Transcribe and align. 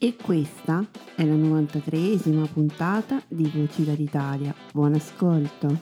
E 0.00 0.14
questa 0.14 0.86
è 1.16 1.24
la 1.24 1.34
93esima 1.34 2.46
puntata 2.46 3.20
di 3.26 3.50
Voci 3.52 3.84
dall'Italia. 3.84 4.54
Buon 4.72 4.94
ascolto! 4.94 5.80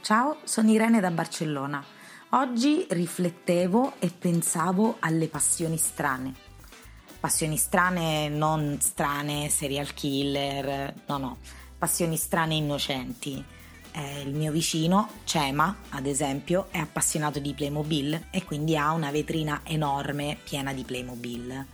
Ciao, 0.00 0.38
sono 0.44 0.70
Irene 0.70 1.00
da 1.00 1.10
Barcellona. 1.10 1.84
Oggi 2.30 2.86
riflettevo 2.88 3.96
e 3.98 4.08
pensavo 4.08 4.96
alle 5.00 5.28
passioni 5.28 5.76
strane. 5.76 6.32
Passioni 7.20 7.58
strane 7.58 8.30
non 8.30 8.78
strane, 8.80 9.50
serial 9.50 9.92
killer, 9.92 11.02
no 11.06 11.18
no, 11.18 11.36
passioni 11.76 12.16
strane 12.16 12.54
innocenti 12.54 13.44
eh, 13.96 14.20
il 14.20 14.34
mio 14.34 14.52
vicino, 14.52 15.08
Cema, 15.24 15.74
ad 15.88 16.04
esempio, 16.04 16.66
è 16.70 16.76
appassionato 16.76 17.38
di 17.38 17.54
Playmobil 17.54 18.26
e 18.30 18.44
quindi 18.44 18.76
ha 18.76 18.92
una 18.92 19.10
vetrina 19.10 19.62
enorme 19.64 20.36
piena 20.44 20.74
di 20.74 20.82
Playmobil. 20.82 21.66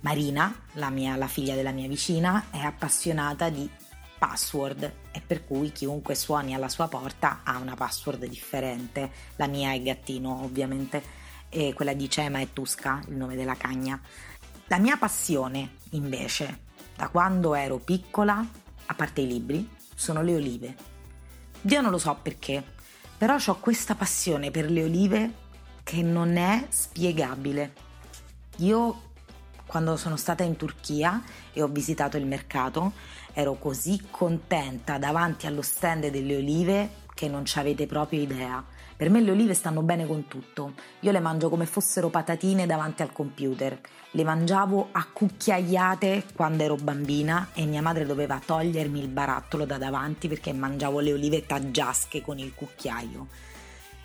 Marina, 0.00 0.54
la, 0.74 0.90
mia, 0.90 1.16
la 1.16 1.26
figlia 1.26 1.56
della 1.56 1.72
mia 1.72 1.88
vicina, 1.88 2.46
è 2.50 2.58
appassionata 2.58 3.48
di 3.48 3.68
password 4.16 4.92
e 5.10 5.20
per 5.26 5.44
cui 5.44 5.72
chiunque 5.72 6.14
suoni 6.14 6.54
alla 6.54 6.68
sua 6.68 6.86
porta 6.86 7.40
ha 7.42 7.58
una 7.58 7.74
password 7.74 8.26
differente. 8.26 9.10
La 9.34 9.48
mia 9.48 9.72
è 9.72 9.82
gattino, 9.82 10.44
ovviamente, 10.44 11.02
e 11.48 11.72
quella 11.74 11.94
di 11.94 12.08
Cema 12.08 12.38
è 12.38 12.52
Tusca, 12.52 13.02
il 13.08 13.16
nome 13.16 13.34
della 13.34 13.56
cagna. 13.56 14.00
La 14.68 14.78
mia 14.78 14.96
passione, 14.96 15.78
invece, 15.90 16.60
da 16.94 17.08
quando 17.08 17.54
ero 17.56 17.78
piccola, 17.78 18.46
a 18.86 18.94
parte 18.94 19.22
i 19.22 19.26
libri, 19.26 19.68
sono 19.96 20.22
le 20.22 20.34
olive 20.36 20.94
io 21.62 21.80
non 21.80 21.90
lo 21.90 21.98
so 21.98 22.16
perché, 22.20 22.62
però 23.16 23.36
ho 23.44 23.58
questa 23.58 23.94
passione 23.94 24.50
per 24.50 24.70
le 24.70 24.84
olive 24.84 25.34
che 25.82 26.02
non 26.02 26.36
è 26.36 26.66
spiegabile. 26.68 27.72
Io 28.58 29.02
quando 29.66 29.96
sono 29.96 30.16
stata 30.16 30.44
in 30.44 30.56
Turchia 30.56 31.22
e 31.52 31.60
ho 31.60 31.66
visitato 31.66 32.16
il 32.16 32.26
mercato 32.26 32.92
ero 33.32 33.54
così 33.54 34.06
contenta 34.10 34.96
davanti 34.96 35.46
allo 35.46 35.62
stand 35.62 36.08
delle 36.08 36.36
olive 36.36 36.90
che 37.12 37.28
non 37.28 37.44
ci 37.44 37.58
avete 37.58 37.86
proprio 37.86 38.20
idea. 38.20 38.64
Per 38.96 39.10
me 39.10 39.20
le 39.20 39.30
olive 39.30 39.52
stanno 39.52 39.82
bene 39.82 40.06
con 40.06 40.26
tutto. 40.26 40.72
Io 41.00 41.12
le 41.12 41.20
mangio 41.20 41.50
come 41.50 41.66
fossero 41.66 42.08
patatine 42.08 42.64
davanti 42.64 43.02
al 43.02 43.12
computer. 43.12 43.78
Le 44.12 44.24
mangiavo 44.24 44.88
a 44.92 45.06
cucchiaiate 45.12 46.24
quando 46.34 46.62
ero 46.62 46.76
bambina 46.76 47.50
e 47.52 47.66
mia 47.66 47.82
madre 47.82 48.06
doveva 48.06 48.40
togliermi 48.42 48.98
il 48.98 49.08
barattolo 49.08 49.66
da 49.66 49.76
davanti 49.76 50.28
perché 50.28 50.54
mangiavo 50.54 51.00
le 51.00 51.12
olive 51.12 51.44
taggiasche 51.44 52.22
con 52.22 52.38
il 52.38 52.54
cucchiaio. 52.54 53.26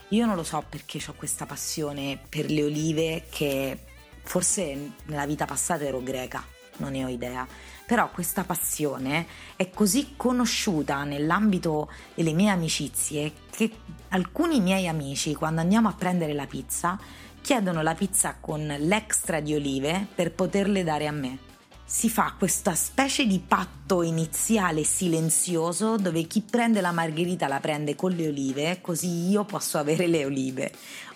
Io 0.10 0.26
non 0.26 0.36
lo 0.36 0.44
so 0.44 0.62
perché 0.68 1.00
ho 1.08 1.14
questa 1.14 1.46
passione 1.46 2.20
per 2.28 2.52
le 2.52 2.64
olive 2.64 3.24
che 3.30 3.78
forse 4.24 4.92
nella 5.06 5.26
vita 5.26 5.46
passata 5.46 5.86
ero 5.86 6.04
greca, 6.04 6.44
non 6.78 6.92
ne 6.92 7.06
ho 7.06 7.08
idea 7.08 7.48
però 7.92 8.10
questa 8.10 8.46
passione 8.46 9.28
è 9.58 9.70
così 9.70 10.14
conosciuta 10.16 11.04
nell'ambito 11.04 11.92
delle 12.14 12.32
mie 12.32 12.50
amicizie 12.50 13.34
che 13.50 13.70
alcuni 14.12 14.62
miei 14.62 14.88
amici 14.88 15.36
quando 15.36 15.62
andiamo 15.62 15.90
a 15.90 15.94
prendere 15.94 16.34
la 16.34 16.48
pizza 16.48 16.98
chiedono 17.42 17.82
la 17.82 17.96
pizza 17.96 18.38
con 18.40 18.66
l'extra 18.80 19.40
di 19.40 19.56
olive 19.56 20.08
per 20.14 20.32
poterle 20.32 20.84
dare 20.84 21.08
a 21.08 21.12
me. 21.12 21.50
Si 21.84 22.10
fa 22.10 22.36
questa 22.38 22.74
specie 22.76 23.26
di 23.26 23.40
patto 23.40 24.02
iniziale 24.02 24.84
silenzioso 24.84 25.98
dove 25.98 26.24
chi 26.24 26.42
prende 26.42 26.80
la 26.80 26.92
margherita 26.92 27.48
la 27.48 27.60
prende 27.60 27.96
con 27.96 28.12
le 28.12 28.28
olive, 28.28 28.80
così 28.80 29.30
io 29.30 29.44
posso 29.44 29.78
avere 29.78 30.08
le 30.08 30.24
olive 30.24 30.72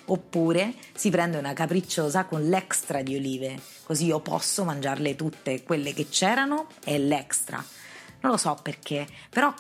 oppure 0.08 0.74
si 0.94 1.10
prende 1.10 1.38
una 1.38 1.54
capricciosa 1.54 2.26
con 2.26 2.48
l'extra 2.48 3.02
di 3.02 3.16
olive, 3.16 3.60
così 3.86 4.06
io 4.06 4.20
posso 4.20 4.64
mangiarle 4.64 5.16
tutte, 5.16 5.64
quelle 5.64 5.94
che 5.94 6.10
c'erano 6.10 6.68
e 6.84 7.00
l'extra. 7.00 7.64
Non 8.22 8.32
lo 8.32 8.38
so 8.38 8.58
perché, 8.62 9.08
però 9.30 9.54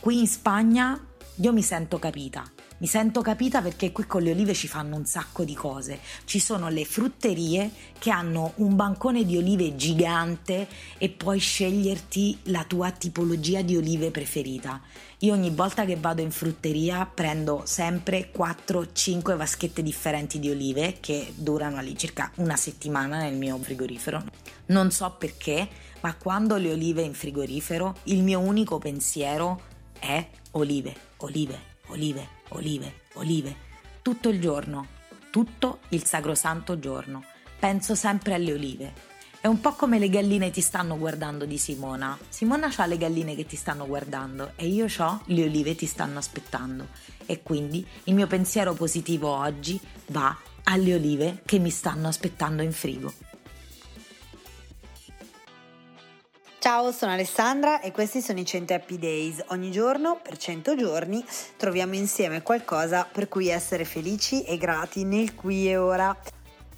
qui 0.00 0.20
in 0.20 0.26
Spagna 0.26 1.07
io 1.40 1.52
mi 1.52 1.62
sento 1.62 2.00
capita. 2.00 2.42
Mi 2.78 2.88
sento 2.88 3.20
capita 3.22 3.60
perché 3.60 3.92
qui 3.92 4.06
con 4.06 4.22
le 4.22 4.32
olive 4.32 4.54
ci 4.54 4.66
fanno 4.66 4.96
un 4.96 5.04
sacco 5.04 5.44
di 5.44 5.54
cose. 5.54 6.00
Ci 6.24 6.40
sono 6.40 6.68
le 6.68 6.84
frutterie 6.84 7.70
che 7.98 8.10
hanno 8.10 8.52
un 8.56 8.74
bancone 8.74 9.24
di 9.24 9.36
olive 9.36 9.76
gigante 9.76 10.66
e 10.98 11.08
puoi 11.10 11.38
sceglierti 11.38 12.38
la 12.44 12.64
tua 12.64 12.90
tipologia 12.90 13.62
di 13.62 13.76
olive 13.76 14.10
preferita. 14.10 14.80
Io 15.18 15.32
ogni 15.32 15.50
volta 15.50 15.84
che 15.84 15.96
vado 15.96 16.22
in 16.22 16.32
frutteria 16.32 17.06
prendo 17.06 17.62
sempre 17.64 18.32
4-5 18.36 19.36
vaschette 19.36 19.82
differenti 19.82 20.40
di 20.40 20.50
olive 20.50 20.96
che 20.98 21.32
durano 21.36 21.76
all'incirca 21.76 22.32
una 22.36 22.56
settimana 22.56 23.18
nel 23.18 23.34
mio 23.34 23.58
frigorifero. 23.58 24.24
Non 24.66 24.90
so 24.90 25.14
perché, 25.16 25.68
ma 26.00 26.14
quando 26.14 26.56
le 26.56 26.72
olive 26.72 27.02
in 27.02 27.14
frigorifero 27.14 27.96
il 28.04 28.24
mio 28.24 28.40
unico 28.40 28.78
pensiero 28.78 29.76
è 29.98 30.26
olive, 30.52 30.94
olive, 31.18 31.58
olive, 31.86 32.28
olive, 32.48 32.94
olive. 33.14 33.56
Tutto 34.02 34.28
il 34.28 34.40
giorno, 34.40 34.86
tutto 35.30 35.80
il 35.90 36.04
sacrosanto 36.04 36.78
giorno. 36.78 37.24
Penso 37.58 37.94
sempre 37.94 38.34
alle 38.34 38.52
olive 38.52 39.16
è 39.40 39.46
un 39.46 39.60
po' 39.60 39.74
come 39.74 40.00
le 40.00 40.08
galline 40.08 40.50
ti 40.50 40.60
stanno 40.60 40.98
guardando 40.98 41.44
di 41.44 41.58
Simona. 41.58 42.18
Simona 42.28 42.72
ha 42.76 42.86
le 42.86 42.98
galline 42.98 43.36
che 43.36 43.46
ti 43.46 43.54
stanno 43.54 43.86
guardando 43.86 44.50
e 44.56 44.66
io 44.66 44.86
ho 44.98 45.20
le 45.26 45.44
olive 45.44 45.76
ti 45.76 45.86
stanno 45.86 46.18
aspettando. 46.18 46.88
E 47.24 47.40
quindi 47.42 47.86
il 48.04 48.14
mio 48.14 48.26
pensiero 48.26 48.74
positivo 48.74 49.28
oggi 49.28 49.78
va 50.06 50.36
alle 50.64 50.94
olive 50.94 51.42
che 51.44 51.60
mi 51.60 51.70
stanno 51.70 52.08
aspettando 52.08 52.62
in 52.62 52.72
frigo. 52.72 53.14
Ciao, 56.60 56.90
sono 56.90 57.12
Alessandra 57.12 57.80
e 57.80 57.92
questi 57.92 58.20
sono 58.20 58.40
i 58.40 58.44
100 58.44 58.74
Happy 58.74 58.98
Days. 58.98 59.44
Ogni 59.50 59.70
giorno, 59.70 60.18
per 60.20 60.36
100 60.36 60.74
giorni, 60.74 61.24
troviamo 61.56 61.94
insieme 61.94 62.42
qualcosa 62.42 63.06
per 63.10 63.28
cui 63.28 63.46
essere 63.46 63.84
felici 63.84 64.42
e 64.42 64.58
grati 64.58 65.04
nel 65.04 65.36
qui 65.36 65.68
e 65.68 65.76
ora. 65.76 66.16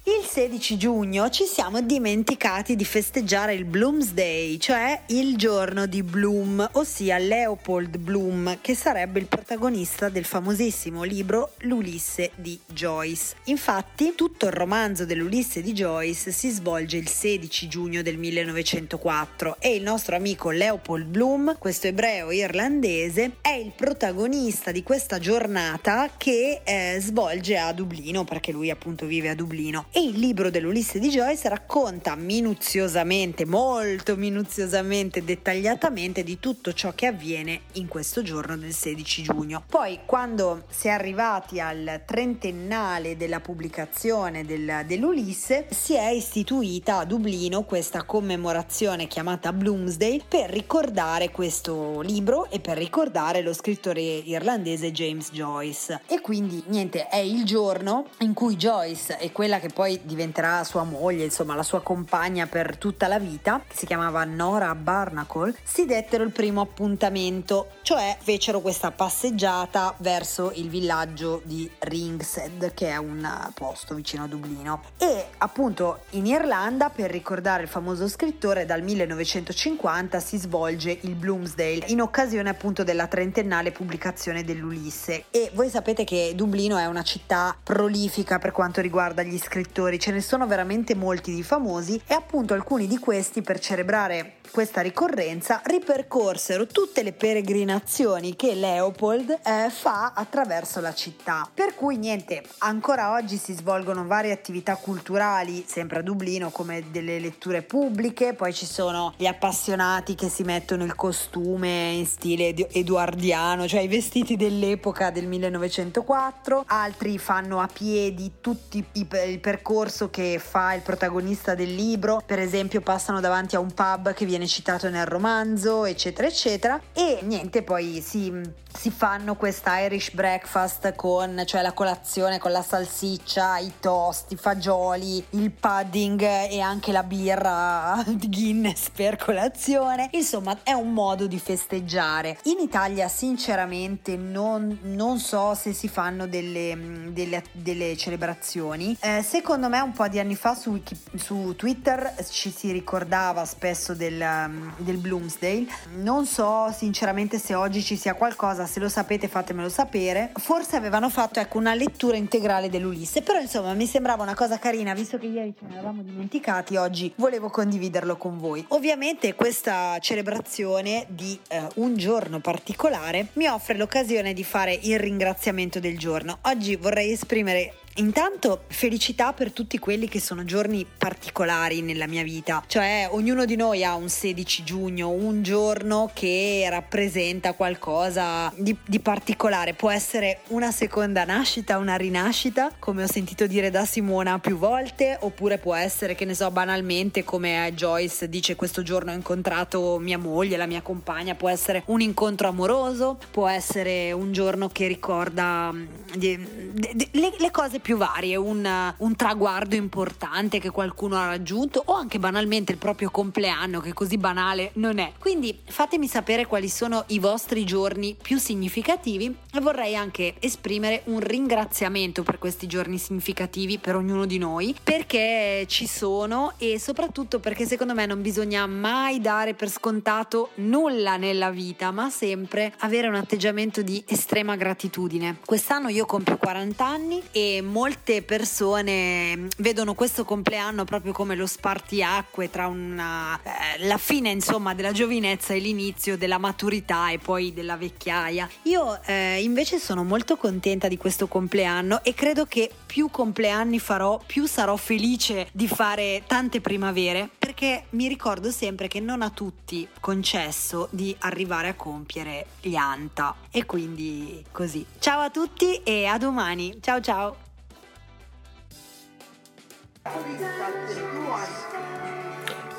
Il 0.03 0.25
16 0.25 0.77
giugno 0.77 1.29
ci 1.29 1.43
siamo 1.43 1.79
dimenticati 1.79 2.75
di 2.75 2.85
festeggiare 2.85 3.53
il 3.53 3.65
Bloomsday, 3.65 4.57
cioè 4.57 4.99
il 5.09 5.37
giorno 5.37 5.85
di 5.85 6.01
Bloom, 6.01 6.67
ossia 6.71 7.19
Leopold 7.19 7.99
Bloom, 7.99 8.57
che 8.61 8.73
sarebbe 8.73 9.19
il 9.19 9.27
protagonista 9.27 10.09
del 10.09 10.25
famosissimo 10.25 11.03
libro 11.03 11.51
L'Ulisse 11.59 12.31
di 12.33 12.59
Joyce. 12.65 13.35
Infatti, 13.43 14.13
tutto 14.15 14.47
il 14.47 14.53
romanzo 14.53 15.05
dell'Ulisse 15.05 15.61
di 15.61 15.71
Joyce 15.71 16.31
si 16.31 16.49
svolge 16.49 16.97
il 16.97 17.07
16 17.07 17.67
giugno 17.67 18.01
del 18.01 18.17
1904 18.17 19.57
e 19.59 19.75
il 19.75 19.83
nostro 19.83 20.15
amico 20.15 20.49
Leopold 20.49 21.05
Bloom, 21.05 21.57
questo 21.59 21.85
ebreo 21.85 22.31
irlandese, 22.31 23.33
è 23.41 23.51
il 23.51 23.71
protagonista 23.75 24.71
di 24.71 24.81
questa 24.81 25.19
giornata 25.19 26.09
che 26.17 26.61
eh, 26.63 26.97
svolge 26.99 27.59
a 27.59 27.71
Dublino, 27.71 28.23
perché 28.23 28.51
lui 28.51 28.71
appunto 28.71 29.05
vive 29.05 29.29
a 29.29 29.35
Dublino 29.35 29.89
e 29.93 30.01
il 30.01 30.17
libro 30.17 30.49
dell'Ulisse 30.49 30.99
di 30.99 31.09
Joyce 31.09 31.49
racconta 31.49 32.15
minuziosamente, 32.15 33.45
molto 33.45 34.15
minuziosamente, 34.15 35.21
dettagliatamente 35.21 36.23
di 36.23 36.39
tutto 36.39 36.71
ciò 36.71 36.93
che 36.95 37.07
avviene 37.07 37.63
in 37.73 37.89
questo 37.89 38.21
giorno 38.21 38.55
del 38.55 38.73
16 38.73 39.23
giugno. 39.23 39.63
Poi 39.67 39.99
quando 40.05 40.63
si 40.69 40.87
è 40.87 40.91
arrivati 40.91 41.59
al 41.59 42.03
trentennale 42.05 43.17
della 43.17 43.41
pubblicazione 43.41 44.45
del, 44.45 44.83
dell'Ulisse 44.85 45.67
si 45.71 45.93
è 45.93 46.07
istituita 46.07 46.99
a 46.99 47.05
Dublino 47.05 47.63
questa 47.63 48.03
commemorazione 48.03 49.07
chiamata 49.07 49.51
Bloomsday 49.51 50.21
per 50.25 50.49
ricordare 50.51 51.31
questo 51.31 51.99
libro 51.99 52.49
e 52.49 52.61
per 52.61 52.77
ricordare 52.77 53.41
lo 53.41 53.53
scrittore 53.53 53.99
irlandese 54.01 54.91
James 54.93 55.31
Joyce. 55.31 55.99
E 56.07 56.21
quindi 56.21 56.63
niente, 56.67 57.07
è 57.09 57.17
il 57.17 57.43
giorno 57.43 58.05
in 58.19 58.33
cui 58.33 58.55
Joyce 58.55 59.19
e 59.19 59.33
quella 59.33 59.59
che 59.59 59.67
poi 59.67 59.80
poi 59.81 59.99
diventerà 60.03 60.63
sua 60.63 60.83
moglie, 60.83 61.23
insomma 61.23 61.55
la 61.55 61.63
sua 61.63 61.81
compagna 61.81 62.45
per 62.45 62.77
tutta 62.77 63.07
la 63.07 63.17
vita, 63.17 63.63
che 63.67 63.75
si 63.75 63.87
chiamava 63.87 64.23
Nora 64.25 64.75
Barnacle, 64.75 65.55
si 65.63 65.87
dettero 65.87 66.23
il 66.23 66.29
primo 66.29 66.61
appuntamento, 66.61 67.69
cioè 67.81 68.15
fecero 68.21 68.61
questa 68.61 68.91
passeggiata 68.91 69.95
verso 69.97 70.51
il 70.53 70.69
villaggio 70.69 71.41
di 71.45 71.67
Ringsed, 71.79 72.75
che 72.75 72.89
è 72.89 72.97
un 72.97 73.27
posto 73.55 73.95
vicino 73.95 74.25
a 74.25 74.27
Dublino. 74.27 74.83
E 74.99 75.29
appunto 75.39 76.01
in 76.11 76.27
Irlanda, 76.27 76.91
per 76.91 77.09
ricordare 77.09 77.63
il 77.63 77.67
famoso 77.67 78.07
scrittore, 78.07 78.65
dal 78.65 78.83
1950 78.83 80.19
si 80.19 80.37
svolge 80.37 80.95
il 81.01 81.15
Bloomsdale, 81.15 81.85
in 81.87 82.01
occasione 82.01 82.49
appunto 82.49 82.83
della 82.83 83.07
trentennale 83.07 83.71
pubblicazione 83.71 84.43
dell'Ulisse. 84.43 85.23
E 85.31 85.49
voi 85.55 85.71
sapete 85.71 86.03
che 86.03 86.33
Dublino 86.35 86.77
è 86.77 86.85
una 86.85 87.01
città 87.01 87.57
prolifica 87.63 88.37
per 88.37 88.51
quanto 88.51 88.79
riguarda 88.79 89.23
gli 89.23 89.39
scrittori 89.39 89.69
scrittori, 89.71 89.99
ce 89.99 90.11
ne 90.11 90.19
sono 90.19 90.45
veramente 90.47 90.95
molti 90.95 91.33
di 91.33 91.43
famosi 91.43 91.99
e 92.05 92.13
appunto 92.13 92.53
alcuni 92.53 92.87
di 92.87 92.97
questi 92.97 93.41
per 93.41 93.57
celebrare 93.59 94.33
questa 94.51 94.81
ricorrenza 94.81 95.61
ripercorsero 95.63 96.67
tutte 96.67 97.03
le 97.03 97.13
peregrinazioni 97.13 98.35
che 98.35 98.53
Leopold 98.53 99.29
eh, 99.29 99.69
fa 99.69 100.11
attraverso 100.13 100.81
la 100.81 100.93
città. 100.93 101.49
Per 101.53 101.73
cui 101.73 101.95
niente, 101.95 102.43
ancora 102.57 103.13
oggi 103.13 103.37
si 103.37 103.53
svolgono 103.53 104.05
varie 104.05 104.33
attività 104.33 104.75
culturali, 104.75 105.63
sempre 105.65 105.99
a 105.99 106.01
Dublino, 106.01 106.49
come 106.49 106.83
delle 106.91 107.19
letture 107.19 107.61
pubbliche, 107.61 108.33
poi 108.33 108.53
ci 108.53 108.65
sono 108.65 109.13
gli 109.15 109.25
appassionati 109.25 110.15
che 110.15 110.27
si 110.27 110.43
mettono 110.43 110.83
il 110.83 110.95
costume 110.95 111.91
in 111.91 112.05
stile 112.05 112.53
eduardiano, 112.73 113.69
cioè 113.69 113.79
i 113.79 113.87
vestiti 113.87 114.35
dell'epoca 114.35 115.11
del 115.11 115.27
1904, 115.27 116.65
altri 116.67 117.17
fanno 117.17 117.61
a 117.61 117.69
piedi 117.71 118.33
tutto 118.41 118.77
il 118.77 119.39
percorso 119.39 119.60
che 120.09 120.41
fa 120.43 120.73
il 120.73 120.81
protagonista 120.81 121.55
del 121.55 121.73
libro, 121.73 122.21
per 122.25 122.39
esempio 122.39 122.81
passano 122.81 123.19
davanti 123.19 123.55
a 123.55 123.59
un 123.59 123.71
pub 123.71 124.13
che 124.13 124.25
viene 124.25 124.47
citato 124.47 124.89
nel 124.89 125.05
romanzo, 125.05 125.85
eccetera, 125.85 126.27
eccetera. 126.27 126.81
E 126.93 127.19
niente, 127.21 127.63
poi 127.63 128.01
si, 128.01 128.33
si 128.75 128.91
fanno 128.91 129.35
questa 129.35 129.79
Irish 129.79 130.11
breakfast 130.11 130.95
con, 130.95 131.43
cioè 131.45 131.61
la 131.61 131.73
colazione 131.73 132.39
con 132.39 132.51
la 132.51 132.61
salsiccia, 132.61 133.59
i 133.59 133.73
toast, 133.79 134.31
i 134.31 134.35
fagioli, 134.35 135.23
il 135.31 135.51
pudding 135.51 136.21
e 136.21 136.59
anche 136.59 136.91
la 136.91 137.03
birra 137.03 138.03
di 138.07 138.27
Guinness 138.27 138.89
per 138.89 139.15
colazione. 139.15 140.09
Insomma, 140.11 140.57
è 140.63 140.73
un 140.73 140.91
modo 140.91 141.27
di 141.27 141.39
festeggiare. 141.39 142.37
In 142.43 142.59
Italia, 142.59 143.07
sinceramente, 143.07 144.17
non, 144.17 144.79
non 144.81 145.19
so 145.19 145.53
se 145.53 145.73
si 145.73 145.87
fanno 145.87 146.27
delle, 146.27 147.09
delle, 147.11 147.43
delle 147.51 147.95
celebrazioni. 147.95 148.97
Eh, 148.99 149.21
secondo 149.21 149.50
me, 149.57 149.79
un 149.79 149.91
po' 149.91 150.07
di 150.07 150.19
anni 150.19 150.35
fa 150.35 150.55
su, 150.55 150.81
su 151.15 151.55
Twitter 151.55 152.15
ci 152.29 152.51
si 152.51 152.71
ricordava 152.71 153.45
spesso 153.45 153.93
del, 153.93 154.39
Um, 154.41 154.73
del 154.77 154.97
Bloomsdale. 154.97 155.67
Non 155.95 156.25
so 156.25 156.71
sinceramente 156.75 157.37
se 157.37 157.53
oggi 157.53 157.81
ci 157.81 157.95
sia 157.95 158.13
qualcosa, 158.13 158.65
se 158.65 158.79
lo 158.79 158.89
sapete 158.89 159.27
fatemelo 159.27 159.69
sapere. 159.69 160.31
Forse 160.35 160.75
avevano 160.75 161.09
fatto 161.09 161.39
ecco, 161.39 161.57
una 161.57 161.73
lettura 161.73 162.17
integrale 162.17 162.69
dell'Ulisse, 162.69 163.21
però 163.21 163.39
insomma 163.39 163.73
mi 163.73 163.85
sembrava 163.85 164.23
una 164.23 164.35
cosa 164.35 164.57
carina, 164.59 164.93
visto 164.93 165.17
che 165.17 165.27
ieri 165.27 165.53
ce 165.57 165.65
ne 165.67 165.73
eravamo 165.73 166.01
dimenticati, 166.01 166.75
oggi 166.75 167.13
volevo 167.17 167.49
condividerlo 167.49 168.17
con 168.17 168.37
voi. 168.37 168.63
Ovviamente 168.69 169.35
questa 169.35 169.97
celebrazione 169.99 171.05
di 171.09 171.39
eh, 171.49 171.67
un 171.75 171.95
giorno 171.95 172.39
particolare 172.39 173.27
mi 173.33 173.47
offre 173.47 173.75
l'occasione 173.77 174.33
di 174.33 174.43
fare 174.43 174.73
il 174.73 174.99
ringraziamento 174.99 175.79
del 175.79 175.97
giorno. 175.97 176.39
Oggi 176.43 176.75
vorrei 176.75 177.11
esprimere 177.11 177.73
Intanto 177.95 178.63
felicità 178.67 179.33
per 179.33 179.51
tutti 179.51 179.77
quelli 179.77 180.07
che 180.07 180.21
sono 180.21 180.45
giorni 180.45 180.85
particolari 180.85 181.81
nella 181.81 182.07
mia 182.07 182.23
vita, 182.23 182.63
cioè 182.67 183.09
ognuno 183.11 183.43
di 183.43 183.57
noi 183.57 183.83
ha 183.83 183.95
un 183.95 184.07
16 184.07 184.63
giugno, 184.63 185.09
un 185.09 185.43
giorno 185.43 186.09
che 186.13 186.65
rappresenta 186.69 187.51
qualcosa 187.53 188.51
di, 188.55 188.75
di, 188.85 188.99
particolare, 189.01 189.73
può 189.73 189.89
essere 189.89 190.39
una 190.49 190.71
seconda 190.71 191.25
nascita, 191.25 191.77
una 191.77 191.97
rinascita, 191.97 192.71
come 192.79 193.03
ho 193.03 193.07
sentito 193.07 193.45
dire 193.45 193.69
da 193.69 193.83
Simona 193.83 194.39
più 194.39 194.57
volte, 194.57 195.17
oppure 195.19 195.57
può 195.57 195.75
essere 195.75 196.15
che 196.15 196.23
ne 196.23 196.33
so 196.33 196.49
banalmente 196.49 197.25
come 197.25 197.73
Joyce 197.75 198.29
dice 198.29 198.55
questo 198.55 198.83
giorno 198.83 199.11
ho 199.11 199.15
incontrato 199.15 199.97
mia 199.99 200.17
moglie, 200.17 200.55
la 200.55 200.65
mia 200.65 200.81
compagna, 200.81 201.35
può 201.35 201.49
essere 201.49 201.83
un 201.87 201.99
incontro 201.99 202.47
amoroso, 202.47 203.19
può 203.31 203.49
essere 203.49 204.13
un 204.13 204.31
giorno 204.31 204.69
che 204.69 204.87
ricorda 204.87 205.71
mm, 205.73 205.85
le, 206.19 207.33
le 207.37 207.51
cose 207.51 207.79
più 207.81 207.97
varie, 207.97 208.35
un, 208.35 208.93
un, 208.97 209.15
traguardo 209.15 209.75
importante 209.75 210.59
che 210.59 210.69
qualcuno 210.69 211.17
ha 211.17 211.25
raggiunto 211.25 211.81
o 211.85 211.93
anche 211.93 212.19
banalmente 212.19 212.71
il 212.71 212.77
proprio 212.77 213.09
compleanno 213.09 213.79
che 213.79 213.93
così 213.93 214.17
banale 214.17 214.71
non 214.75 214.99
è. 214.99 215.11
Quindi 215.19 215.59
fatemi 215.65 216.07
sapere 216.07 216.45
quali 216.45 216.69
sono 216.69 217.03
i 217.07 217.19
vostri 217.19 217.65
giorni 217.65 218.15
più 218.19 218.37
significativi 218.37 219.35
e 219.53 219.59
vorrei 219.59 219.95
anche 219.95 220.35
esprimere 220.39 221.01
un 221.05 221.19
ringraziamento 221.19 222.23
per 222.23 222.37
questi 222.39 222.67
giorni 222.67 222.97
significativi 222.97 223.77
per 223.77 223.95
ognuno 223.95 224.25
di 224.25 224.37
noi 224.37 224.75
perché 224.81 225.65
ci 225.67 225.87
sono 225.87 226.53
e 226.57 226.79
soprattutto 226.79 227.39
perché 227.39 227.65
secondo 227.65 227.93
me 227.93 228.05
non 228.05 228.21
bisogna 228.21 228.65
mai 228.67 229.19
dare 229.19 229.53
per 229.53 229.69
scontato 229.69 230.49
nulla 230.55 231.17
nella 231.17 231.49
vita 231.49 231.91
ma 231.91 232.09
sempre 232.09 232.73
avere 232.79 233.07
un 233.07 233.15
atteggiamento 233.15 233.81
di 233.81 234.03
estrema 234.07 234.55
gratitudine. 234.55 235.39
Quest'anno 235.45 235.89
io 235.89 236.05
compio 236.05 236.37
40 236.37 236.85
anni 236.85 237.21
e 237.31 237.61
molte 237.71 238.21
persone 238.21 239.35
mm, 239.35 239.47
vedono 239.57 239.93
questo 239.93 240.25
compleanno 240.25 240.83
proprio 240.83 241.13
come 241.13 241.35
lo 241.35 241.47
spartiacque 241.47 242.49
tra 242.49 242.67
una, 242.67 243.39
eh, 243.41 243.85
la 243.85 243.97
fine 243.97 244.29
insomma 244.29 244.73
della 244.73 244.91
giovinezza 244.91 245.53
e 245.53 245.59
l'inizio 245.59 246.17
della 246.17 246.37
maturità 246.37 247.09
e 247.09 247.17
poi 247.17 247.53
della 247.53 247.77
vecchiaia. 247.77 248.47
Io 248.63 249.01
eh, 249.03 249.41
invece 249.41 249.79
sono 249.79 250.03
molto 250.03 250.37
contenta 250.37 250.87
di 250.87 250.97
questo 250.97 251.27
compleanno 251.27 252.03
e 252.03 252.13
credo 252.13 252.45
che 252.45 252.69
più 252.85 253.09
compleanni 253.09 253.79
farò, 253.79 254.21
più 254.23 254.45
sarò 254.45 254.75
felice 254.75 255.47
di 255.53 255.67
fare 255.67 256.23
tante 256.27 256.61
primavere 256.61 257.29
perché 257.39 257.85
mi 257.91 258.07
ricordo 258.07 258.51
sempre 258.51 258.87
che 258.87 258.99
non 258.99 259.21
a 259.21 259.29
tutti 259.29 259.87
concesso 259.99 260.89
di 260.91 261.15
arrivare 261.19 261.69
a 261.69 261.75
compiere 261.75 262.47
gli 262.61 262.75
anta 262.75 263.35
e 263.49 263.65
quindi 263.65 264.43
così. 264.51 264.85
Ciao 264.99 265.21
a 265.21 265.29
tutti 265.29 265.81
e 265.83 266.05
a 266.05 266.17
domani. 266.17 266.77
Ciao 266.81 266.99
ciao. 266.99 267.50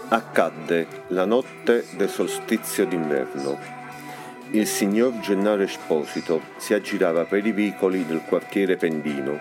Accadde 0.09 0.87
la 1.09 1.25
notte 1.25 1.85
del 1.97 2.09
solstizio 2.09 2.85
d'inverno. 2.85 3.59
Il 4.50 4.67
signor 4.67 5.21
Gennaro 5.21 5.62
Esposito 5.62 6.41
si 6.57 6.75
aggirava 6.75 7.25
per 7.25 7.47
i 7.47 7.52
vicoli 7.52 8.05
del 8.05 8.23
quartiere 8.26 8.76
Pendino. 8.76 9.38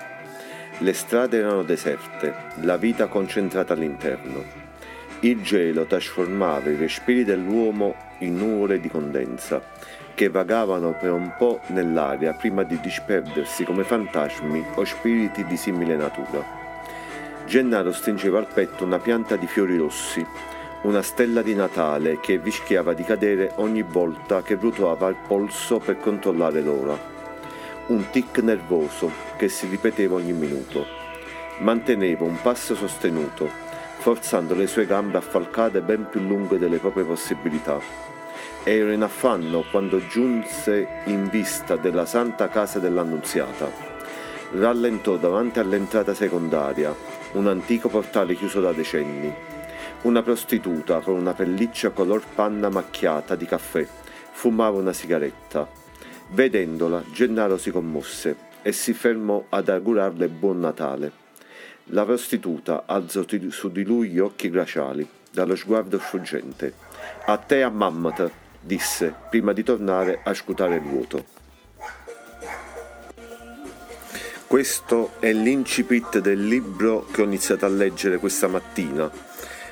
Le 0.77 0.93
strade 0.93 1.39
erano 1.39 1.63
deserte, 1.63 2.33
la 2.61 2.77
vita 2.77 3.07
concentrata 3.07 3.73
all'interno. 3.73 4.43
Il 5.21 5.41
gelo 5.41 5.85
trasformava 5.85 6.69
i 6.69 6.75
respiri 6.75 7.23
dell'uomo 7.23 7.95
in 8.19 8.37
nuvole 8.37 8.79
di 8.79 8.89
condensa 8.89 9.59
che 10.13 10.29
vagavano 10.29 10.95
per 10.99 11.11
un 11.11 11.33
po' 11.35 11.61
nell'aria 11.67 12.33
prima 12.33 12.61
di 12.61 12.79
disperdersi 12.79 13.63
come 13.63 13.83
fantasmi 13.83 14.65
o 14.75 14.85
spiriti 14.85 15.43
di 15.45 15.57
simile 15.57 15.95
natura. 15.95 16.60
Gennaro 17.45 17.91
stringeva 17.91 18.39
al 18.39 18.47
petto 18.47 18.83
una 18.85 18.99
pianta 18.99 19.35
di 19.35 19.47
fiori 19.47 19.77
rossi, 19.77 20.25
una 20.83 21.01
stella 21.01 21.41
di 21.41 21.53
Natale 21.53 22.19
che 22.19 22.39
rischiava 22.41 22.93
di 22.93 23.03
cadere 23.03 23.51
ogni 23.55 23.83
volta 23.83 24.41
che 24.41 24.55
ruotava 24.55 25.09
il 25.09 25.17
polso 25.27 25.79
per 25.79 25.99
controllare 25.99 26.61
l'ora. 26.61 26.97
Un 27.87 28.09
tic 28.09 28.37
nervoso 28.39 29.11
che 29.37 29.49
si 29.49 29.67
ripeteva 29.67 30.15
ogni 30.15 30.33
minuto. 30.33 30.85
Manteneva 31.59 32.23
un 32.23 32.41
passo 32.41 32.73
sostenuto, 32.73 33.49
forzando 33.97 34.55
le 34.55 34.65
sue 34.65 34.85
gambe 34.85 35.17
a 35.17 35.21
falcate 35.21 35.81
ben 35.81 36.07
più 36.09 36.21
lunghe 36.21 36.57
delle 36.57 36.77
proprie 36.77 37.03
possibilità. 37.03 37.79
Ero 38.63 38.91
in 38.91 39.01
affanno 39.01 39.65
quando 39.69 40.05
giunse 40.07 40.87
in 41.05 41.27
vista 41.29 41.75
della 41.75 42.05
santa 42.05 42.47
casa 42.47 42.79
dell'Annunziata. 42.79 43.89
Rallentò 44.53 45.17
davanti 45.17 45.59
all'entrata 45.59 46.13
secondaria, 46.13 46.93
un 47.33 47.47
antico 47.47 47.87
portale 47.87 48.35
chiuso 48.35 48.59
da 48.59 48.71
decenni. 48.73 49.33
Una 50.03 50.21
prostituta 50.21 50.99
con 50.99 51.15
una 51.15 51.33
pelliccia 51.33 51.91
color 51.91 52.23
panna 52.35 52.69
macchiata 52.69 53.35
di 53.35 53.45
caffè 53.45 53.87
fumava 54.31 54.77
una 54.77 54.93
sigaretta. 54.93 55.67
Vedendola, 56.29 57.03
Gennaro 57.13 57.57
si 57.57 57.71
commosse 57.71 58.35
e 58.61 58.71
si 58.71 58.93
fermò 58.93 59.45
ad 59.49 59.69
augurarle 59.69 60.27
buon 60.27 60.59
Natale. 60.59 61.19
La 61.85 62.05
prostituta 62.05 62.83
alzò 62.85 63.23
su 63.49 63.71
di 63.71 63.83
lui 63.83 64.09
gli 64.09 64.19
occhi 64.19 64.49
glaciali, 64.49 65.07
dallo 65.31 65.55
sguardo 65.55 65.99
sfuggente. 65.99 66.73
A 67.25 67.37
te 67.37 67.63
a 67.63 67.69
mammata, 67.69 68.29
disse, 68.59 69.13
prima 69.29 69.53
di 69.53 69.63
tornare 69.63 70.21
a 70.23 70.33
scrutare 70.33 70.75
il 70.75 70.81
vuoto. 70.81 71.40
Questo 74.51 75.11
è 75.19 75.31
l'incipit 75.31 76.19
del 76.19 76.45
libro 76.45 77.05
che 77.09 77.21
ho 77.21 77.23
iniziato 77.23 77.65
a 77.65 77.69
leggere 77.69 78.17
questa 78.17 78.49
mattina. 78.49 79.09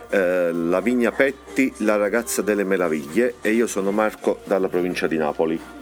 Eh, 0.09 0.53
Lavinia 0.53 1.11
Petti, 1.11 1.73
La 1.79 1.97
ragazza 1.97 2.41
delle 2.41 2.63
meraviglie 2.63 3.35
e 3.41 3.51
io 3.51 3.67
sono 3.67 3.91
Marco 3.91 4.39
dalla 4.45 4.69
provincia 4.69 5.05
di 5.05 5.17
Napoli. 5.17 5.78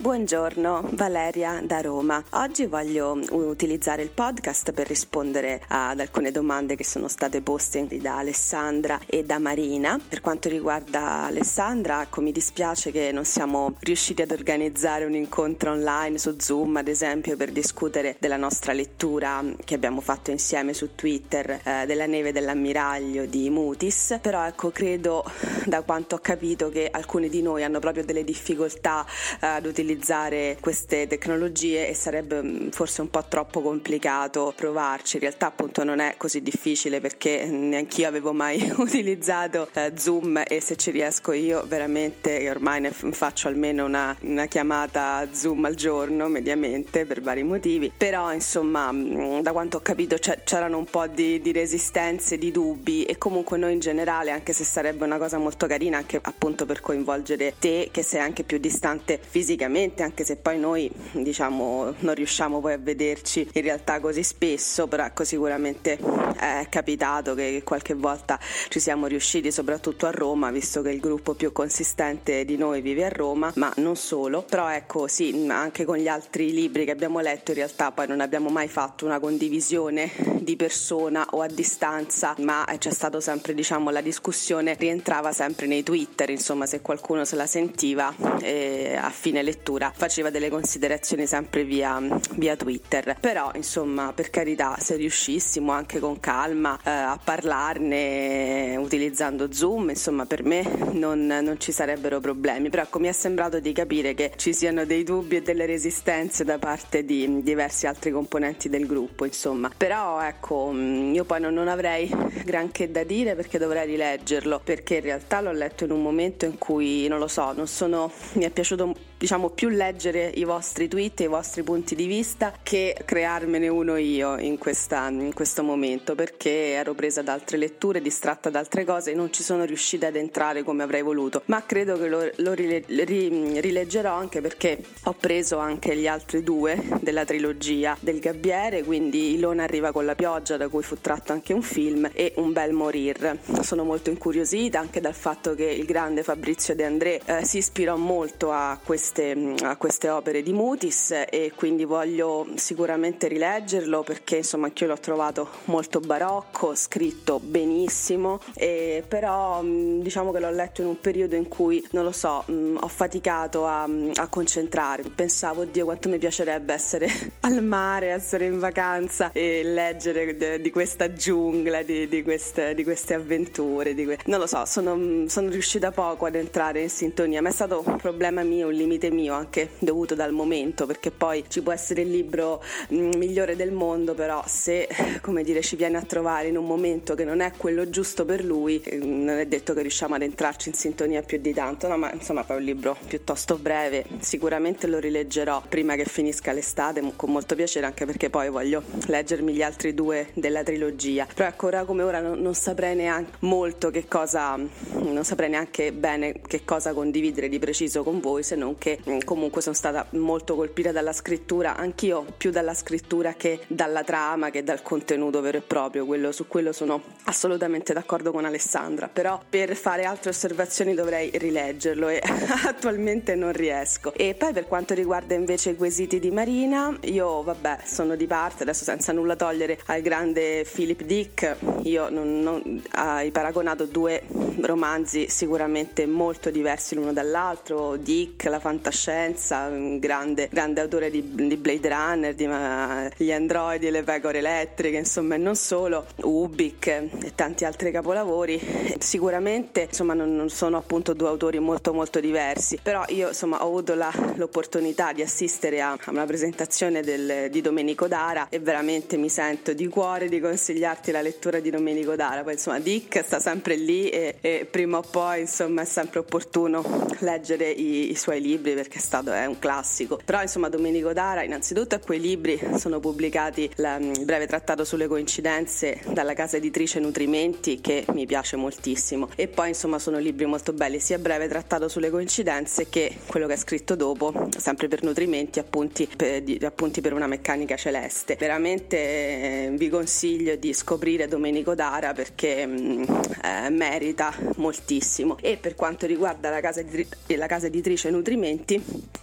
Buongiorno, 0.00 0.90
Valeria 0.92 1.60
da 1.60 1.80
Roma. 1.80 2.22
Oggi 2.34 2.66
voglio 2.66 3.18
utilizzare 3.30 4.00
il 4.00 4.10
podcast 4.10 4.70
per 4.70 4.86
rispondere 4.86 5.60
ad 5.66 5.98
alcune 5.98 6.30
domande 6.30 6.76
che 6.76 6.84
sono 6.84 7.08
state 7.08 7.40
poste 7.40 7.84
da 8.00 8.18
Alessandra 8.18 9.00
e 9.06 9.24
da 9.24 9.40
Marina. 9.40 9.98
Per 10.08 10.20
quanto 10.20 10.48
riguarda 10.48 11.24
Alessandra, 11.24 12.02
ecco, 12.02 12.20
mi 12.20 12.30
dispiace 12.30 12.92
che 12.92 13.10
non 13.10 13.24
siamo 13.24 13.74
riusciti 13.80 14.22
ad 14.22 14.30
organizzare 14.30 15.04
un 15.04 15.16
incontro 15.16 15.72
online 15.72 16.16
su 16.18 16.36
Zoom, 16.38 16.76
ad 16.76 16.86
esempio, 16.86 17.36
per 17.36 17.50
discutere 17.50 18.14
della 18.20 18.36
nostra 18.36 18.72
lettura 18.72 19.42
che 19.64 19.74
abbiamo 19.74 20.00
fatto 20.00 20.30
insieme 20.30 20.74
su 20.74 20.94
Twitter 20.94 21.60
eh, 21.64 21.86
della 21.86 22.06
neve 22.06 22.30
dell'ammiraglio 22.30 23.26
di 23.26 23.50
Mutis. 23.50 24.16
Però 24.22 24.46
ecco, 24.46 24.70
credo 24.70 25.24
da 25.66 25.82
quanto 25.82 26.14
ho 26.14 26.20
capito 26.20 26.68
che 26.68 26.88
alcuni 26.88 27.28
di 27.28 27.42
noi 27.42 27.64
hanno 27.64 27.80
proprio 27.80 28.04
delle 28.04 28.22
difficoltà 28.22 29.04
eh, 29.40 29.46
ad 29.46 29.66
utilizzare 29.66 29.86
utilizzare 29.88 30.58
queste 30.60 31.06
tecnologie 31.06 31.88
e 31.88 31.94
sarebbe 31.94 32.42
mm, 32.42 32.68
forse 32.68 33.00
un 33.00 33.08
po' 33.08 33.24
troppo 33.26 33.62
complicato 33.62 34.52
provarci. 34.54 35.16
In 35.16 35.22
realtà 35.22 35.46
appunto 35.46 35.82
non 35.82 36.00
è 36.00 36.14
così 36.18 36.42
difficile 36.42 37.00
perché 37.00 37.46
neanch'io 37.46 38.06
avevo 38.06 38.34
mai 38.34 38.70
utilizzato 38.76 39.68
eh, 39.72 39.92
Zoom 39.96 40.42
e 40.46 40.60
se 40.60 40.76
ci 40.76 40.90
riesco 40.90 41.32
io 41.32 41.64
veramente 41.66 42.48
ormai 42.50 42.82
ne 42.82 42.90
faccio 42.90 43.48
almeno 43.48 43.86
una, 43.86 44.14
una 44.20 44.44
chiamata 44.44 45.26
Zoom 45.32 45.64
al 45.64 45.74
giorno 45.74 46.28
mediamente 46.28 47.06
per 47.06 47.22
vari 47.22 47.42
motivi. 47.42 47.90
Però 47.96 48.30
insomma 48.32 48.92
mm, 48.92 49.40
da 49.40 49.52
quanto 49.52 49.78
ho 49.78 49.80
capito 49.80 50.16
c'erano 50.18 50.76
un 50.76 50.84
po' 50.84 51.06
di, 51.06 51.40
di 51.40 51.52
resistenze, 51.52 52.36
di 52.36 52.50
dubbi 52.50 53.04
e 53.04 53.16
comunque 53.16 53.56
noi 53.56 53.72
in 53.72 53.80
generale 53.80 54.32
anche 54.32 54.52
se 54.52 54.64
sarebbe 54.64 55.04
una 55.04 55.16
cosa 55.16 55.38
molto 55.38 55.66
carina 55.66 55.96
anche 55.96 56.18
appunto 56.20 56.66
per 56.66 56.80
coinvolgere 56.80 57.54
te 57.58 57.88
che 57.90 58.02
sei 58.02 58.20
anche 58.20 58.42
più 58.42 58.58
distante 58.58 59.18
fisicamente 59.20 59.77
ovviamente, 59.78 60.02
anche 60.02 60.24
se 60.24 60.36
poi 60.36 60.58
noi 60.58 60.90
diciamo 61.12 61.94
non 62.00 62.14
riusciamo 62.14 62.60
poi 62.60 62.72
a 62.72 62.78
vederci 62.78 63.48
in 63.52 63.62
realtà 63.62 64.00
così 64.00 64.24
spesso, 64.24 64.88
però 64.88 65.04
ecco 65.04 65.22
sicuramente 65.22 65.98
è 66.36 66.66
capitato 66.68 67.34
che 67.34 67.62
qualche 67.64 67.94
volta 67.94 68.38
ci 68.68 68.80
siamo 68.80 69.06
riusciti, 69.06 69.52
soprattutto 69.52 70.06
a 70.06 70.10
Roma, 70.10 70.50
visto 70.50 70.82
che 70.82 70.90
il 70.90 70.98
gruppo 70.98 71.34
più 71.34 71.52
consistente 71.52 72.44
di 72.44 72.56
noi 72.56 72.80
vive 72.80 73.04
a 73.04 73.08
Roma, 73.08 73.52
ma 73.54 73.72
non 73.76 73.94
solo, 73.94 74.42
però 74.42 74.68
ecco 74.68 75.06
sì, 75.06 75.46
anche 75.48 75.84
con 75.84 75.96
gli 75.96 76.08
altri 76.08 76.52
libri 76.52 76.84
che 76.84 76.90
abbiamo 76.90 77.20
letto 77.20 77.52
in 77.52 77.58
realtà 77.58 77.92
poi 77.92 78.08
non 78.08 78.20
abbiamo 78.20 78.48
mai 78.48 78.68
fatto 78.68 79.04
una 79.04 79.20
condivisione 79.20 80.10
di 80.40 80.56
persona 80.56 81.26
o 81.30 81.40
a 81.40 81.46
distanza, 81.46 82.34
ma 82.38 82.66
c'è 82.78 82.90
stato 82.90 83.20
sempre 83.20 83.54
diciamo 83.54 83.90
la 83.90 84.00
discussione 84.00 84.74
rientrava 84.78 85.32
sempre 85.32 85.66
nei 85.66 85.84
Twitter, 85.84 86.30
insomma 86.30 86.66
se 86.66 86.80
qualcuno 86.80 87.24
se 87.24 87.36
la 87.36 87.46
sentiva 87.46 88.12
eh, 88.40 88.96
a 89.00 89.10
fine 89.10 89.42
lettura 89.42 89.67
lettura 89.68 89.92
faceva 89.94 90.30
delle 90.30 90.48
considerazioni 90.48 91.26
sempre 91.26 91.62
via, 91.64 92.00
via 92.36 92.56
Twitter. 92.56 93.16
Però, 93.20 93.50
insomma, 93.54 94.12
per 94.14 94.30
carità, 94.30 94.76
se 94.78 94.96
riuscissimo 94.96 95.72
anche 95.72 95.98
con 95.98 96.18
calma 96.20 96.78
eh, 96.82 96.90
a 96.90 97.20
parlarne 97.22 98.76
utilizzando 98.78 99.52
Zoom, 99.52 99.90
insomma, 99.90 100.24
per 100.24 100.42
me 100.42 100.62
non, 100.92 101.26
non 101.26 101.60
ci 101.60 101.70
sarebbero 101.72 102.18
problemi. 102.20 102.70
Però 102.70 102.82
ecco, 102.82 102.98
mi 102.98 103.08
è 103.08 103.12
sembrato 103.12 103.60
di 103.60 103.72
capire 103.72 104.14
che 104.14 104.32
ci 104.36 104.54
siano 104.54 104.86
dei 104.86 105.04
dubbi 105.04 105.36
e 105.36 105.42
delle 105.42 105.66
resistenze 105.66 106.44
da 106.44 106.58
parte 106.58 107.04
di 107.04 107.42
diversi 107.42 107.86
altri 107.86 108.10
componenti 108.10 108.70
del 108.70 108.86
gruppo, 108.86 109.26
insomma. 109.26 109.70
Però 109.76 110.22
ecco, 110.22 110.70
mm, 110.72 111.14
io 111.14 111.24
poi 111.24 111.40
non, 111.40 111.52
non 111.52 111.68
avrei 111.68 112.08
granché 112.44 112.90
da 112.90 113.04
dire 113.04 113.34
perché 113.34 113.58
dovrei 113.58 113.86
rileggerlo, 113.86 114.60
perché 114.64 114.96
in 114.96 115.02
realtà 115.02 115.42
l'ho 115.42 115.52
letto 115.52 115.84
in 115.84 115.90
un 115.90 116.00
momento 116.00 116.46
in 116.46 116.56
cui, 116.56 117.06
non 117.08 117.18
lo 117.18 117.28
so, 117.28 117.52
non 117.52 117.66
sono, 117.66 118.10
mi 118.32 118.44
è 118.44 118.50
piaciuto 118.50 118.94
diciamo 119.18 119.50
più 119.50 119.68
leggere 119.68 120.30
i 120.36 120.44
vostri 120.44 120.86
tweet 120.86 121.20
e 121.20 121.24
i 121.24 121.26
vostri 121.26 121.64
punti 121.64 121.96
di 121.96 122.06
vista 122.06 122.52
che 122.62 122.96
crearmene 123.04 123.66
uno 123.66 123.96
io 123.96 124.38
in, 124.38 124.58
questa, 124.58 125.08
in 125.08 125.34
questo 125.34 125.64
momento 125.64 126.14
perché 126.14 126.72
ero 126.72 126.94
presa 126.94 127.20
da 127.22 127.32
altre 127.32 127.56
letture, 127.56 128.00
distratta 128.00 128.48
da 128.48 128.60
altre 128.60 128.84
cose 128.84 129.10
e 129.10 129.14
non 129.14 129.32
ci 129.32 129.42
sono 129.42 129.64
riuscita 129.64 130.06
ad 130.06 130.16
entrare 130.16 130.62
come 130.62 130.84
avrei 130.84 131.02
voluto, 131.02 131.42
ma 131.46 131.64
credo 131.66 131.98
che 131.98 132.06
lo, 132.06 132.30
lo 132.36 132.52
rile, 132.52 132.84
ri, 132.86 133.60
rileggerò 133.60 134.14
anche 134.14 134.40
perché 134.40 134.80
ho 135.04 135.14
preso 135.14 135.58
anche 135.58 135.96
gli 135.96 136.06
altri 136.06 136.44
due 136.44 136.80
della 137.00 137.24
trilogia 137.24 137.96
del 137.98 138.20
Gabbiere, 138.20 138.84
quindi 138.84 139.34
Ilona 139.34 139.64
arriva 139.64 139.90
con 139.90 140.04
la 140.04 140.14
pioggia 140.14 140.56
da 140.56 140.68
cui 140.68 140.84
fu 140.84 140.96
tratto 141.00 141.32
anche 141.32 141.52
un 141.52 141.62
film 141.62 142.08
e 142.12 142.32
Un 142.36 142.52
bel 142.52 142.72
morir. 142.72 143.38
Sono 143.62 143.82
molto 143.82 144.10
incuriosita 144.10 144.78
anche 144.78 145.00
dal 145.00 145.14
fatto 145.14 145.54
che 145.56 145.64
il 145.64 145.84
grande 145.84 146.22
Fabrizio 146.22 146.74
De 146.76 146.84
André 146.84 147.20
eh, 147.24 147.44
si 147.44 147.58
ispirò 147.58 147.96
molto 147.96 148.52
a 148.52 148.78
questo 148.82 149.07
queste, 149.08 149.54
a 149.62 149.76
queste 149.76 150.08
opere 150.10 150.42
di 150.42 150.52
Mutis 150.52 151.12
e 151.30 151.52
quindi 151.54 151.84
voglio 151.84 152.46
sicuramente 152.56 153.26
rileggerlo 153.26 154.02
perché 154.02 154.38
insomma 154.38 154.66
anch'io 154.66 154.86
l'ho 154.86 154.98
trovato 154.98 155.48
molto 155.64 156.00
barocco, 156.00 156.74
scritto 156.74 157.40
benissimo, 157.40 158.40
e 158.54 159.02
però 159.06 159.62
diciamo 159.62 160.30
che 160.30 160.40
l'ho 160.40 160.50
letto 160.50 160.82
in 160.82 160.88
un 160.88 161.00
periodo 161.00 161.36
in 161.36 161.48
cui 161.48 161.84
non 161.92 162.04
lo 162.04 162.12
so, 162.12 162.44
ho 162.46 162.88
faticato 162.88 163.66
a, 163.66 163.88
a 164.14 164.26
concentrarmi, 164.28 165.10
pensavo 165.10 165.62
oddio 165.62 165.84
quanto 165.84 166.08
mi 166.08 166.18
piacerebbe 166.18 166.74
essere 166.74 167.08
al 167.40 167.62
mare, 167.62 168.08
essere 168.08 168.44
in 168.44 168.58
vacanza 168.58 169.30
e 169.32 169.62
leggere 169.62 170.60
di 170.60 170.70
questa 170.70 171.12
giungla, 171.12 171.82
di, 171.82 172.08
di, 172.08 172.22
queste, 172.22 172.74
di 172.74 172.84
queste, 172.84 173.14
avventure, 173.14 173.94
di 173.94 174.04
que... 174.04 174.18
non 174.26 174.38
lo 174.38 174.46
so, 174.46 174.64
sono, 174.66 175.26
sono 175.28 175.48
riuscita 175.48 175.90
poco 175.92 176.26
ad 176.26 176.34
entrare 176.34 176.82
in 176.82 176.90
sintonia, 176.90 177.40
ma 177.40 177.48
è 177.48 177.52
stato 177.52 177.82
un 177.84 177.96
problema 177.96 178.42
mio, 178.42 178.66
un 178.66 178.74
limite 178.74 178.97
limite 178.98 179.10
mio 179.10 179.34
anche 179.34 179.70
dovuto 179.78 180.14
dal 180.14 180.32
momento 180.32 180.84
perché 180.84 181.10
poi 181.10 181.44
ci 181.48 181.62
può 181.62 181.72
essere 181.72 182.02
il 182.02 182.10
libro 182.10 182.62
mm, 182.92 183.12
migliore 183.16 183.54
del 183.54 183.70
mondo 183.70 184.14
però 184.14 184.42
se 184.46 184.88
come 185.22 185.44
dire 185.44 185.62
ci 185.62 185.76
viene 185.76 185.96
a 185.96 186.02
trovare 186.02 186.48
in 186.48 186.56
un 186.56 186.66
momento 186.66 187.14
che 187.14 187.24
non 187.24 187.40
è 187.40 187.52
quello 187.56 187.88
giusto 187.88 188.24
per 188.24 188.44
lui 188.44 188.80
eh, 188.82 188.96
non 188.96 189.38
è 189.38 189.46
detto 189.46 189.72
che 189.72 189.82
riusciamo 189.82 190.16
ad 190.16 190.22
entrarci 190.22 190.68
in 190.68 190.74
sintonia 190.74 191.22
più 191.22 191.38
di 191.38 191.52
tanto 191.52 191.86
no 191.86 191.96
ma 191.96 192.12
insomma 192.12 192.42
poi 192.42 192.56
è 192.56 192.58
un 192.58 192.64
libro 192.64 192.96
piuttosto 193.06 193.56
breve 193.56 194.04
sicuramente 194.18 194.86
lo 194.86 194.98
rileggerò 194.98 195.62
prima 195.68 195.94
che 195.94 196.04
finisca 196.04 196.52
l'estate 196.52 197.02
con 197.14 197.30
molto 197.30 197.54
piacere 197.54 197.86
anche 197.86 198.04
perché 198.04 198.28
poi 198.30 198.50
voglio 198.50 198.82
leggermi 199.06 199.52
gli 199.52 199.62
altri 199.62 199.94
due 199.94 200.28
della 200.34 200.62
trilogia. 200.62 201.26
Però 201.32 201.48
ecco 201.48 201.66
ora 201.66 201.84
come 201.84 202.02
ora 202.02 202.20
non, 202.20 202.40
non 202.40 202.54
saprei 202.54 202.96
neanche 202.96 203.36
molto 203.40 203.90
che 203.90 204.06
cosa 204.08 204.56
non 204.56 205.24
saprei 205.24 205.50
neanche 205.50 205.92
bene 205.92 206.40
che 206.46 206.64
cosa 206.64 206.92
condividere 206.92 207.48
di 207.48 207.58
preciso 207.58 208.02
con 208.02 208.20
voi 208.20 208.42
se 208.42 208.56
non 208.56 208.76
che 208.78 208.87
perché 208.88 209.10
mm, 209.10 209.18
comunque 209.24 209.60
sono 209.60 209.74
stata 209.74 210.06
molto 210.10 210.54
colpita 210.54 210.92
dalla 210.92 211.12
scrittura, 211.12 211.76
anch'io 211.76 212.24
più 212.36 212.50
dalla 212.50 212.72
scrittura 212.74 213.34
che 213.34 213.60
dalla 213.66 214.02
trama, 214.02 214.50
che 214.50 214.64
dal 214.64 214.82
contenuto 214.82 215.40
vero 215.40 215.58
e 215.58 215.60
proprio, 215.60 216.06
quello, 216.06 216.32
su 216.32 216.46
quello 216.46 216.72
sono 216.72 217.02
assolutamente 217.24 217.92
d'accordo 217.92 218.32
con 218.32 218.44
Alessandra, 218.44 219.08
però 219.12 219.40
per 219.48 219.76
fare 219.76 220.04
altre 220.04 220.30
osservazioni 220.30 220.94
dovrei 220.94 221.30
rileggerlo 221.34 222.08
e 222.08 222.22
attualmente 222.66 223.34
non 223.34 223.52
riesco. 223.52 224.14
E 224.14 224.34
poi 224.34 224.52
per 224.52 224.66
quanto 224.66 224.94
riguarda 224.94 225.34
invece 225.34 225.70
i 225.70 225.76
quesiti 225.76 226.18
di 226.18 226.30
Marina, 226.30 226.96
io 227.02 227.42
vabbè 227.42 227.80
sono 227.84 228.16
di 228.16 228.26
parte, 228.26 228.62
adesso 228.62 228.84
senza 228.84 229.12
nulla 229.12 229.36
togliere 229.36 229.78
al 229.86 230.00
grande 230.00 230.64
Philip 230.70 231.02
Dick, 231.02 231.56
io 231.82 232.08
non, 232.08 232.40
non, 232.40 232.82
hai 232.92 233.30
paragonato 233.30 233.84
due 233.84 234.22
romanzi 234.60 235.28
sicuramente 235.28 236.06
molto 236.06 236.50
diversi 236.50 236.94
l'uno 236.94 237.12
dall'altro, 237.12 237.96
Dick, 237.96 238.44
la 238.44 238.60
fantascienza, 238.78 239.66
un 239.66 239.98
grande, 239.98 240.48
grande 240.50 240.80
autore 240.80 241.10
di, 241.10 241.34
di 241.34 241.56
Blade 241.56 241.88
Runner, 241.88 242.34
di 242.34 242.44
uh, 242.44 243.08
gli 243.16 243.32
androidi 243.32 243.90
le 243.90 244.04
pecore 244.04 244.38
elettriche, 244.38 244.96
insomma 244.96 245.34
e 245.34 245.38
non 245.38 245.56
solo, 245.56 246.06
Ubik 246.22 246.86
e 246.86 247.32
tanti 247.34 247.64
altri 247.64 247.90
capolavori, 247.90 248.60
sicuramente 248.98 249.82
insomma 249.82 250.14
non, 250.14 250.34
non, 250.34 250.48
sono 250.48 250.76
appunto 250.76 251.12
due 251.12 251.28
autori 251.28 251.58
molto 251.58 251.92
molto 251.92 252.20
diversi, 252.20 252.78
però 252.80 253.04
io 253.08 253.28
insomma 253.28 253.64
ho 253.64 253.66
avuto 253.66 253.94
la, 253.94 254.12
l'opportunità 254.36 255.12
di 255.12 255.22
assistere 255.22 255.80
a, 255.80 255.92
a 255.92 256.10
una 256.10 256.24
presentazione 256.24 257.02
del, 257.02 257.48
di 257.50 257.60
Domenico 257.60 258.06
Dara 258.06 258.48
e 258.48 258.60
veramente 258.60 259.16
mi 259.16 259.28
sento 259.28 259.72
di 259.72 259.88
cuore 259.88 260.28
di 260.28 260.40
consigliarti 260.40 261.10
la 261.10 261.20
lettura 261.20 261.58
di 261.58 261.70
Domenico 261.70 262.14
Dara, 262.14 262.42
poi 262.42 262.52
insomma 262.52 262.78
Dick 262.78 263.24
sta 263.24 263.40
sempre 263.40 263.74
lì 263.74 264.08
e, 264.08 264.36
e 264.40 264.66
prima 264.70 264.98
o 264.98 265.02
poi 265.02 265.40
insomma 265.40 265.82
è 265.82 265.84
sempre 265.84 266.20
opportuno 266.20 267.06
leggere 267.18 267.70
i, 267.70 268.10
i 268.10 268.14
suoi 268.14 268.40
libri 268.40 268.67
perché 268.74 268.98
è 268.98 269.00
stato 269.00 269.32
è 269.32 269.46
un 269.46 269.58
classico, 269.58 270.20
però 270.24 270.42
insomma 270.42 270.68
Domenico 270.68 271.12
Dara 271.12 271.42
innanzitutto 271.42 271.94
a 271.94 271.98
quei 271.98 272.20
libri 272.20 272.60
sono 272.76 273.00
pubblicati 273.00 273.70
il 273.76 274.22
breve 274.24 274.46
trattato 274.46 274.84
sulle 274.84 275.06
coincidenze 275.06 276.00
dalla 276.12 276.34
casa 276.34 276.56
editrice 276.56 277.00
Nutrimenti 277.00 277.80
che 277.80 278.04
mi 278.12 278.26
piace 278.26 278.56
moltissimo. 278.56 279.28
E 279.34 279.48
poi 279.48 279.68
insomma 279.68 279.98
sono 279.98 280.18
libri 280.18 280.46
molto 280.46 280.72
belli 280.72 280.98
sia 281.00 281.18
breve 281.18 281.48
trattato 281.48 281.88
sulle 281.88 282.10
coincidenze 282.10 282.88
che 282.88 283.16
quello 283.26 283.46
che 283.46 283.54
è 283.54 283.56
scritto 283.56 283.94
dopo 283.94 284.48
sempre 284.56 284.88
per 284.88 285.02
Nutrimenti 285.02 285.58
appunti 285.58 286.08
per, 286.14 286.42
di, 286.42 286.58
appunti 286.62 287.00
per 287.00 287.12
una 287.12 287.26
meccanica 287.26 287.76
celeste. 287.76 288.36
Veramente 288.38 288.96
eh, 288.96 289.70
vi 289.74 289.88
consiglio 289.88 290.56
di 290.56 290.72
scoprire 290.72 291.28
Domenico 291.28 291.74
Dara 291.74 292.12
perché 292.12 292.66
mh, 292.66 292.80
mm, 292.80 293.02
eh, 293.42 293.70
merita 293.70 294.34
moltissimo. 294.56 295.36
E 295.40 295.56
per 295.56 295.74
quanto 295.74 296.06
riguarda 296.06 296.50
la 296.50 296.60
casa, 296.60 296.80
editri- 296.80 297.36
la 297.36 297.46
casa 297.46 297.66
editrice 297.66 298.10
Nutrimenti 298.10 298.57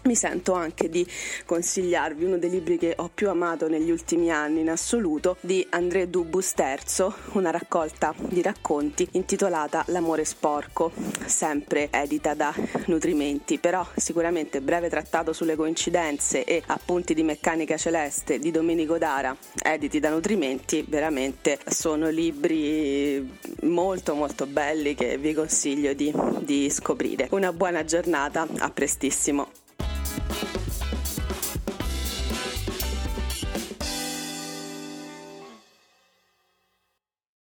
mi 0.05 0.15
sento 0.15 0.53
anche 0.53 0.89
di 0.89 1.05
consigliarvi 1.45 2.25
uno 2.25 2.37
dei 2.37 2.49
libri 2.49 2.77
che 2.77 2.93
ho 2.95 3.09
più 3.13 3.29
amato 3.29 3.67
negli 3.67 3.89
ultimi 3.89 4.31
anni 4.31 4.61
in 4.61 4.69
assoluto 4.69 5.37
di 5.41 5.65
André 5.71 6.09
Dubus 6.09 6.53
III, 6.57 7.13
una 7.33 7.51
raccolta 7.51 8.13
di 8.17 8.41
racconti 8.41 9.07
intitolata 9.11 9.83
L'amore 9.87 10.25
sporco, 10.25 10.91
sempre 11.25 11.89
edita 11.91 12.33
da 12.33 12.53
Nutrimenti, 12.85 13.57
però 13.57 13.85
sicuramente 13.95 14.61
breve 14.61 14.89
trattato 14.89 15.33
sulle 15.33 15.55
coincidenze 15.55 16.43
e 16.43 16.61
appunti 16.67 17.13
di 17.13 17.23
meccanica 17.23 17.77
celeste 17.77 18.39
di 18.39 18.51
Domenico 18.51 18.97
Dara, 18.97 19.35
editi 19.63 19.99
da 19.99 20.09
Nutrimenti, 20.09 20.85
veramente 20.87 21.59
sono 21.67 22.09
libri 22.09 23.27
molto 23.63 24.13
molto 24.13 24.45
belli 24.45 24.93
che 24.95 25.17
vi 25.17 25.33
consiglio 25.33 25.93
di, 25.93 26.13
di 26.41 26.69
scoprire. 26.69 27.27
Una 27.31 27.51
buona 27.51 27.83
giornata, 27.83 28.47
a 28.59 28.69
prestissimo. 28.69 29.24
prossima. 29.25 29.64